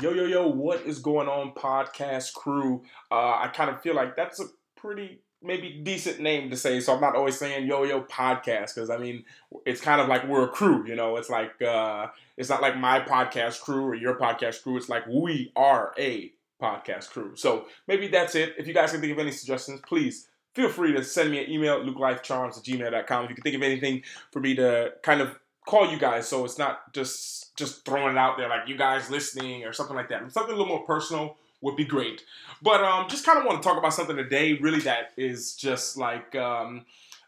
[0.00, 2.82] Yo, yo, yo, what is going on, podcast crew?
[3.10, 4.44] Uh, I kind of feel like that's a
[4.74, 8.88] pretty, maybe decent name to say, so I'm not always saying yo, yo, podcast, because
[8.88, 9.24] I mean,
[9.66, 11.16] it's kind of like we're a crew, you know?
[11.18, 12.06] It's like, uh,
[12.38, 16.32] it's not like my podcast crew or your podcast crew, it's like we are a
[16.60, 17.36] podcast crew.
[17.36, 18.54] So maybe that's it.
[18.56, 21.50] If you guys can think of any suggestions, please feel free to send me an
[21.50, 23.24] email lukelifecharms at gmail.com.
[23.24, 26.44] If you can think of anything for me to kind of call you guys so
[26.44, 30.08] it's not just just throwing it out there like you guys listening or something like
[30.08, 30.32] that.
[30.32, 32.24] Something a little more personal would be great.
[32.60, 35.96] But um, just kind of want to talk about something today, really that is just
[35.96, 36.84] like um,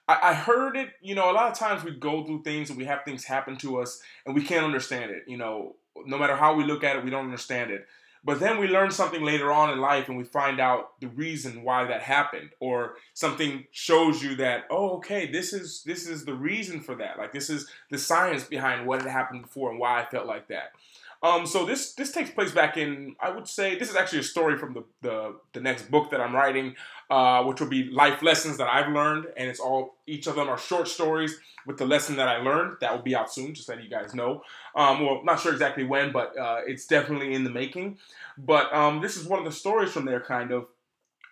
[0.08, 0.90] I, I heard it.
[1.00, 3.56] You know, a lot of times we go through things and we have things happen
[3.58, 5.24] to us and we can't understand it.
[5.26, 5.76] You know,
[6.06, 7.86] no matter how we look at it, we don't understand it.
[8.24, 11.62] But then we learn something later on in life and we find out the reason
[11.62, 16.34] why that happened or something shows you that oh okay this is this is the
[16.34, 20.00] reason for that like this is the science behind what had happened before and why
[20.00, 20.72] I felt like that.
[21.24, 24.24] Um, so this this takes place back in I would say this is actually a
[24.24, 26.76] story from the the, the next book that I'm writing,
[27.10, 30.50] uh, which will be life lessons that I've learned, and it's all each of them
[30.50, 31.34] are short stories
[31.66, 32.76] with the lesson that I learned.
[32.82, 34.42] That will be out soon, just letting you guys know.
[34.76, 37.96] Um, well, not sure exactly when, but uh, it's definitely in the making.
[38.36, 40.66] But um, this is one of the stories from there, kind of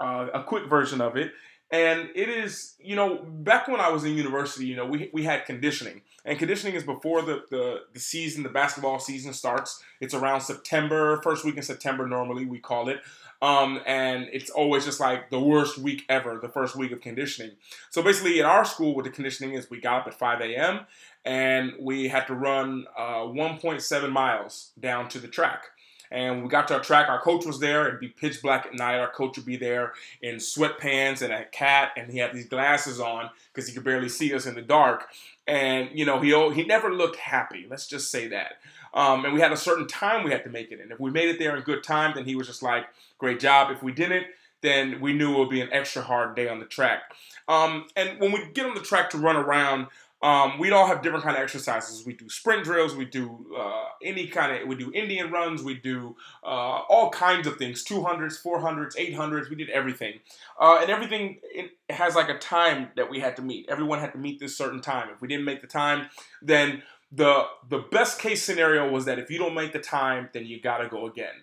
[0.01, 1.33] uh, a quick version of it.
[1.71, 5.25] And it is, you know, back when I was in university, you know, we, we
[5.25, 6.03] had conditioning.
[6.25, 9.83] And conditioning is before the, the, the season, the basketball season starts.
[10.01, 13.01] It's around September, first week in September, normally we call it.
[13.41, 17.57] Um, and it's always just like the worst week ever, the first week of conditioning.
[17.91, 20.87] So basically, at our school, with the conditioning is we got up at 5 a.m.
[21.25, 25.65] and we had to run uh, 1.7 miles down to the track.
[26.13, 27.89] And we got to our track, our coach was there.
[27.89, 28.99] It'd be pitch black at night.
[28.99, 33.01] Our coach would be there in sweatpants and a hat, and he had these glasses
[33.01, 35.09] on because he could barely see us in the dark.
[35.47, 37.67] And you know, he he never looked happy.
[37.69, 38.59] Let's just say that.
[38.93, 40.93] Um, and we had a certain time we had to make it in.
[40.93, 42.85] If we made it there in good time, then he was just like,
[43.17, 44.27] "Great job." If we didn't,
[44.61, 47.03] then we knew it would be an extra hard day on the track.
[47.49, 49.89] Um, and when we get on the track to run around,
[50.23, 52.07] um, we'd all have different kind of exercises.
[52.07, 52.95] We do sprint drills.
[52.95, 54.69] We do uh, any kind of.
[54.69, 55.63] We do Indian runs.
[55.63, 56.47] We do uh,
[56.89, 57.83] all kinds of things.
[57.83, 59.51] Two hundreds, four hundreds, eight hundreds.
[59.51, 60.21] We did everything,
[60.61, 63.67] uh, and everything it has like a time that we had to meet.
[63.69, 65.09] Everyone had to meet this certain time.
[65.13, 66.09] If we didn't make the time,
[66.41, 70.47] then the the best case scenario was that if you don't make the time, then
[70.47, 71.35] you gotta go again.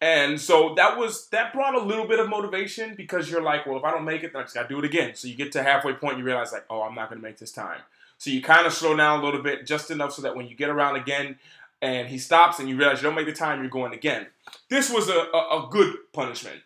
[0.00, 3.78] And so that was that brought a little bit of motivation because you're like, well,
[3.78, 5.14] if I don't make it, then I just gotta do it again.
[5.14, 7.52] So you get to halfway point, you realize like, oh, I'm not gonna make this
[7.52, 7.80] time.
[8.18, 10.54] So you kind of slow down a little bit, just enough so that when you
[10.54, 11.38] get around again
[11.82, 14.26] and he stops and you realize you don't make the time, you're going again.
[14.70, 16.60] This was a, a, a good punishment.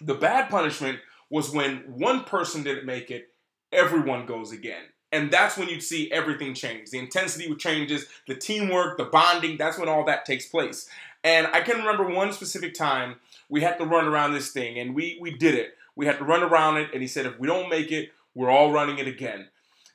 [0.00, 0.98] The bad punishment
[1.30, 3.28] was when one person didn't make it,
[3.72, 4.82] everyone goes again.
[5.10, 6.90] And that's when you'd see everything change.
[6.90, 10.88] The intensity changes, the teamwork, the bonding, that's when all that takes place.
[11.24, 13.16] And I can remember one specific time
[13.48, 15.74] we had to run around this thing, and we, we did it.
[15.96, 18.50] We had to run around it, and he said, if we don't make it, we're
[18.50, 19.48] all running it again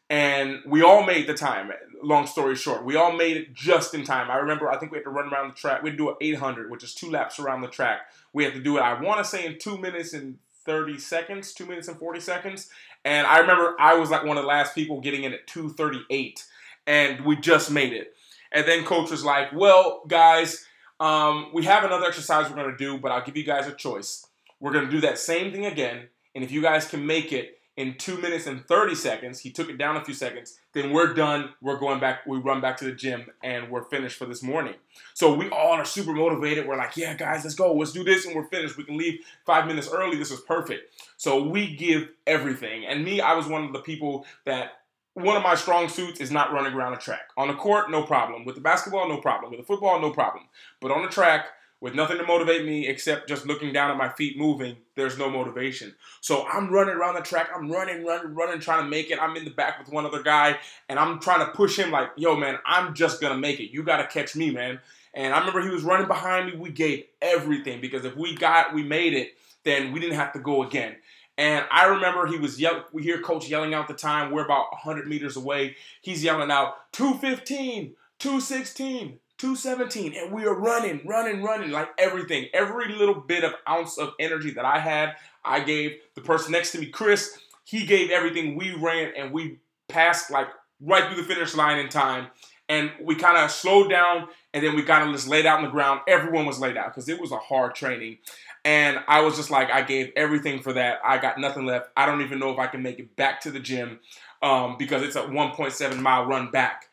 [0.10, 1.72] and we all made the time.
[2.02, 4.32] Long story short, we all made it just in time.
[4.32, 5.84] I remember, I think we had to run around the track.
[5.84, 8.02] We had to do an 800, which is two laps around the track.
[8.34, 11.54] We had to do it, I want to say, in two minutes and 30 seconds,
[11.54, 12.70] two minutes and 40 seconds.
[13.06, 16.44] And I remember I was like one of the last people getting in at 238,
[16.88, 18.16] and we just made it.
[18.52, 20.66] And then coach was like, well, guys,
[21.00, 23.74] um, we have another exercise we're going to do, but I'll give you guys a
[23.74, 24.26] choice.
[24.60, 27.60] We're going to do that same thing again, and if you guys can make it,
[27.80, 29.40] in two minutes and 30 seconds.
[29.40, 30.60] He took it down a few seconds.
[30.74, 31.54] Then we're done.
[31.62, 32.28] We're going back.
[32.28, 34.74] We run back to the gym and we're finished for this morning.
[35.14, 36.68] So we all are super motivated.
[36.68, 37.74] We're like, yeah, guys, let's go.
[37.74, 38.76] Let's do this and we're finished.
[38.76, 40.18] We can leave five minutes early.
[40.18, 40.94] This is perfect.
[41.16, 42.86] So we give everything.
[42.86, 44.79] And me, I was one of the people that
[45.22, 47.30] one of my strong suits is not running around a track.
[47.38, 48.46] On the court, no problem.
[48.46, 49.52] With the basketball, no problem.
[49.52, 50.46] With the football, no problem.
[50.80, 51.48] But on the track,
[51.82, 55.30] with nothing to motivate me except just looking down at my feet moving, there's no
[55.30, 55.96] motivation.
[56.20, 57.50] So I'm running around the track.
[57.56, 59.20] I'm running, running, running, trying to make it.
[59.22, 60.58] I'm in the back with one other guy,
[60.90, 63.72] and I'm trying to push him like, yo, man, I'm just going to make it.
[63.72, 64.80] You got to catch me, man.
[65.14, 66.58] And I remember he was running behind me.
[66.58, 70.40] We gave everything because if we got, we made it, then we didn't have to
[70.40, 70.98] go again.
[71.40, 74.32] And I remember he was yelling, we hear coach yelling out the time.
[74.32, 75.78] We're about 100 meters away.
[76.02, 82.48] He's yelling out, 215, 216, 217 and we are running running running like everything.
[82.54, 85.16] Every little bit of ounce of energy that i had
[85.46, 87.40] i gave the person next to me chris.
[87.64, 88.58] He gave everything.
[88.58, 90.48] We ran and we passed like
[90.82, 92.28] right through the finish line in time.
[92.68, 95.64] And we kind of slowed down and then we kind of just laid out on
[95.64, 96.02] the ground.
[96.06, 98.18] Everyone was laid out because it was a hard training
[98.66, 101.00] and i was just like i gave everything for that.
[101.04, 101.90] I got nothing left.
[101.96, 104.00] I don't even know if i can make it back to the gym
[104.42, 106.86] um, because it's a 1.7 mile run back.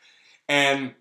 [0.49, 0.95] And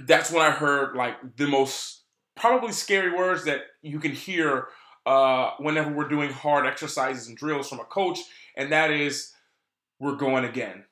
[0.00, 2.02] that's when I heard like the most
[2.36, 4.68] probably scary words that you can hear
[5.06, 8.18] uh, whenever we're doing hard exercises and drills from a coach,
[8.56, 9.32] and that is,
[9.98, 10.84] we're going again.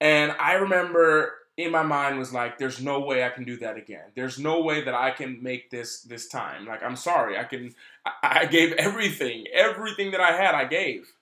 [0.00, 3.76] And I remember in my mind was like, there's no way I can do that
[3.76, 4.04] again.
[4.14, 6.66] There's no way that I can make this this time.
[6.66, 7.74] Like, I'm sorry, I can.
[8.06, 11.12] I, I gave everything, everything that I had, I gave,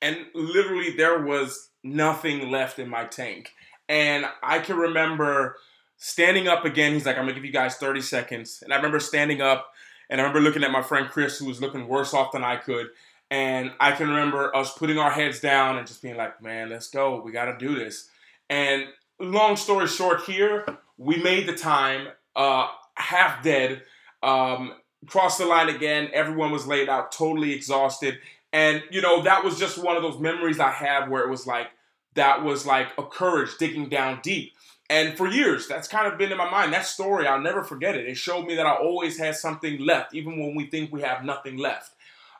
[0.00, 3.52] and literally there was nothing left in my tank.
[3.88, 5.56] And I can remember
[5.96, 6.92] standing up again.
[6.92, 8.62] He's like, I'm gonna give you guys 30 seconds.
[8.62, 9.72] And I remember standing up
[10.08, 12.56] and I remember looking at my friend Chris, who was looking worse off than I
[12.56, 12.88] could.
[13.30, 16.90] And I can remember us putting our heads down and just being like, man, let's
[16.90, 17.20] go.
[17.20, 18.08] We gotta do this.
[18.50, 18.86] And
[19.24, 20.66] long story short, here,
[20.98, 23.82] we made the time, uh, half dead.
[24.22, 24.74] Um,
[25.06, 26.10] crossed the line again.
[26.12, 28.18] Everyone was laid out, totally exhausted.
[28.52, 31.46] And, you know, that was just one of those memories I have where it was
[31.46, 31.68] like,
[32.14, 34.52] that was like a courage digging down deep.
[34.90, 36.72] And for years, that's kind of been in my mind.
[36.72, 38.06] That story, I'll never forget it.
[38.06, 41.24] It showed me that I always had something left, even when we think we have
[41.24, 41.92] nothing left.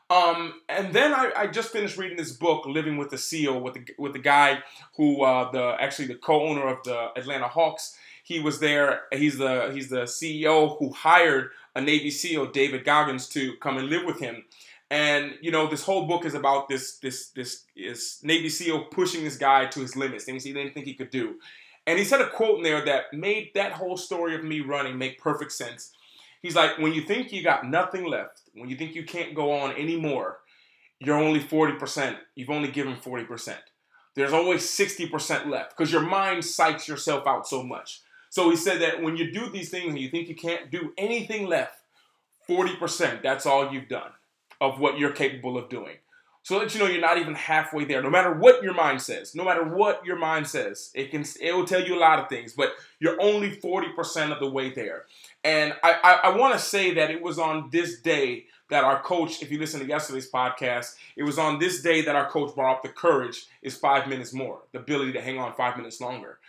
[0.09, 3.73] Um, and then I, I, just finished reading this book, Living with the SEAL, with
[3.73, 4.59] the with the guy
[4.97, 7.97] who uh, the actually the co-owner of the Atlanta Hawks.
[8.23, 9.03] He was there.
[9.11, 13.89] He's the he's the CEO who hired a Navy SEAL, David Goggins, to come and
[13.89, 14.43] live with him.
[14.91, 19.23] And you know, this whole book is about this this this is Navy SEAL pushing
[19.23, 21.39] this guy to his limits, things he didn't think he could do.
[21.87, 24.97] And he said a quote in there that made that whole story of me running
[24.97, 25.91] make perfect sense.
[26.41, 29.51] He's like, when you think you got nothing left, when you think you can't go
[29.51, 30.39] on anymore,
[30.99, 32.17] you're only 40%.
[32.35, 33.55] You've only given 40%.
[34.15, 38.01] There's always 60% left because your mind psychs yourself out so much.
[38.29, 40.93] So he said that when you do these things and you think you can't do
[40.97, 41.81] anything left,
[42.49, 44.11] 40%, that's all you've done
[44.61, 45.97] of what you're capable of doing.
[46.43, 48.03] So that you know you're not even halfway there.
[48.03, 51.53] No matter what your mind says, no matter what your mind says, it can it
[51.53, 55.05] will tell you a lot of things, but you're only 40% of the way there.
[55.45, 59.01] And I, I, I want to say that it was on this day that our
[59.01, 62.55] coach, if you listen to yesterday's podcast, it was on this day that our coach
[62.55, 66.01] brought up the courage is five minutes more, the ability to hang on five minutes
[66.01, 66.39] longer.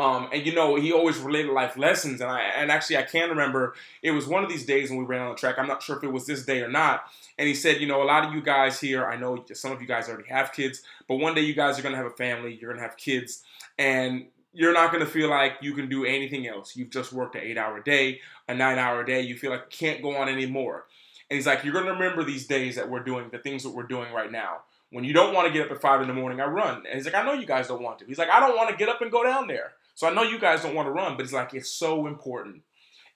[0.00, 2.22] Um, and you know, he always related life lessons.
[2.22, 5.04] And I and actually I can remember it was one of these days when we
[5.04, 5.58] ran on the track.
[5.58, 7.04] I'm not sure if it was this day or not.
[7.38, 9.82] And he said, you know, a lot of you guys here, I know some of
[9.82, 12.56] you guys already have kids, but one day you guys are gonna have a family,
[12.58, 13.42] you're gonna have kids,
[13.78, 16.74] and you're not going to feel like you can do anything else.
[16.74, 19.20] You've just worked an eight hour day, a nine hour day.
[19.20, 20.86] You feel like you can't go on anymore.
[21.30, 23.70] And he's like, You're going to remember these days that we're doing, the things that
[23.70, 24.62] we're doing right now.
[24.90, 26.78] When you don't want to get up at five in the morning, I run.
[26.84, 28.06] And he's like, I know you guys don't want to.
[28.06, 29.72] He's like, I don't want to get up and go down there.
[30.00, 32.62] So I know you guys don't want to run, but he's like, it's so important.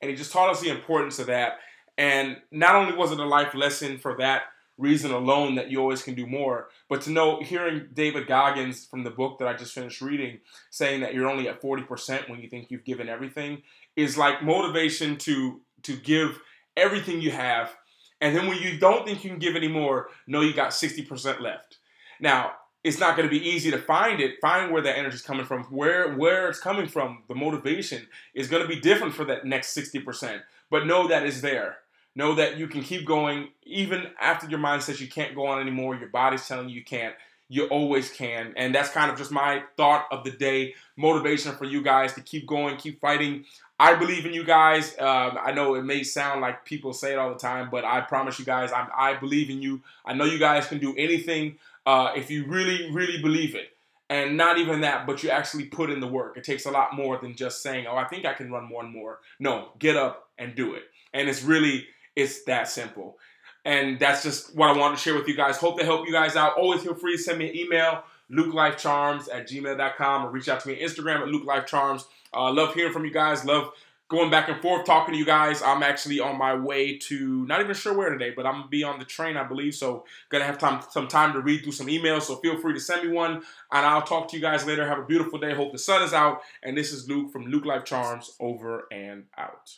[0.03, 1.55] And he just taught us the importance of that.
[1.97, 4.43] And not only was it a life lesson for that
[4.77, 9.03] reason alone that you always can do more, but to know, hearing David Goggins from
[9.03, 12.51] the book that I just finished reading saying that you're only at 40% when you
[12.51, 13.63] think you've given everything
[13.97, 16.39] is like motivation to to give
[16.77, 17.75] everything you have.
[18.21, 21.41] And then when you don't think you can give any more, know you got 60%
[21.41, 21.79] left.
[22.21, 22.53] Now,
[22.85, 25.47] it's not going to be easy to find it, find where that energy is coming
[25.47, 27.23] from, where where it's coming from.
[27.29, 30.43] The motivation is going to be different for that next 60%.
[30.71, 31.79] But know that is there.
[32.15, 35.61] Know that you can keep going even after your mind says you can't go on
[35.61, 37.15] anymore, your body's telling you you can't.
[37.49, 38.53] You always can.
[38.57, 42.21] And that's kind of just my thought of the day, motivation for you guys to
[42.21, 43.45] keep going, keep fighting.
[43.79, 44.97] I believe in you guys.
[44.99, 48.01] Um, I know it may sound like people say it all the time, but I
[48.01, 49.82] promise you guys, I'm, I believe in you.
[50.05, 53.69] I know you guys can do anything uh, if you really, really believe it.
[54.10, 56.36] And not even that, but you actually put in the work.
[56.36, 58.82] It takes a lot more than just saying, oh, I think I can run more
[58.84, 59.20] and more.
[59.41, 60.82] No, get up and do it.
[61.14, 63.19] And it's really, it's that simple.
[63.64, 65.56] And that's just what I wanted to share with you guys.
[65.56, 66.58] Hope to help you guys out.
[66.58, 70.69] Always feel free to send me an email, lukelifecharms at gmail.com, or reach out to
[70.69, 72.05] me on Instagram at lukelifecharms.
[72.34, 73.44] Uh, love hearing from you guys.
[73.46, 73.72] Love
[74.08, 75.63] going back and forth talking to you guys.
[75.63, 78.84] I'm actually on my way to not even sure where today, but I'm gonna be
[78.84, 79.75] on the train, I believe.
[79.75, 82.23] So gonna have time some time to read through some emails.
[82.23, 84.87] So feel free to send me one, and I'll talk to you guys later.
[84.87, 85.55] Have a beautiful day.
[85.55, 86.43] Hope the sun is out.
[86.63, 88.37] And this is Luke from Luke Life Charms.
[88.41, 89.70] Over and out.